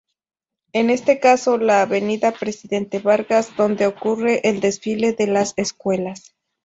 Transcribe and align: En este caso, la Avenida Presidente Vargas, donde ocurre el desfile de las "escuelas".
En 0.73 0.89
este 0.89 1.19
caso, 1.19 1.59
la 1.59 1.83
Avenida 1.83 2.31
Presidente 2.31 2.97
Vargas, 2.97 3.55
donde 3.55 3.85
ocurre 3.85 4.41
el 4.49 4.59
desfile 4.59 5.13
de 5.13 5.27
las 5.27 5.53
"escuelas". 5.57 6.33